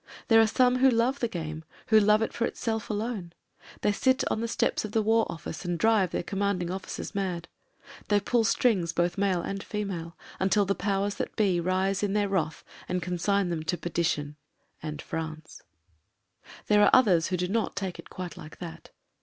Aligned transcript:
There 0.29 0.41
are 0.41 0.47
some 0.47 0.77
who 0.77 0.89
love 0.89 1.19
the 1.19 1.27
game— 1.27 1.63
who 1.89 1.99
love 1.99 2.23
it 2.23 2.33
for 2.33 2.45
itself 2.45 2.89
alone. 2.89 3.33
They 3.81 3.91
sit 3.91 4.23
on 4.31 4.41
the 4.41 4.47
steps 4.47 4.83
of 4.83 4.93
the 4.93 5.01
War 5.03 5.27
Office, 5.31 5.63
and 5.63 5.77
drive 5.77 6.09
their 6.09 6.23
C.O.'s 6.27 7.13
mad: 7.13 7.47
they 8.07 8.19
pull 8.19 8.43
strings 8.43 8.93
both 8.93 9.19
male 9.19 9.41
and 9.43 9.61
female, 9.61 10.17
until 10.39 10.65
the 10.65 10.73
powers 10.73 11.13
that 11.17 11.35
be 11.35 11.59
rise 11.59 12.01
in 12.01 12.13
their 12.13 12.29
wrath, 12.29 12.63
and 12.89 12.99
consign 13.03 13.49
them 13.49 13.61
to 13.61 13.77
perdition 13.77 14.37
and— 14.81 14.99
France. 15.03 15.61
248 16.65 16.65
MEN, 16.65 16.65
WOMEN 16.65 16.65
AND 16.65 16.65
GUNS 16.65 16.65
There 16.65 16.83
are 16.83 16.91
others 17.21 17.27
who 17.27 17.37
do 17.37 17.47
not 17.47 17.75
take 17.75 17.99
it 17.99 18.09
quite 18.09 18.35
like 18.35 18.57
that. 18.57 18.89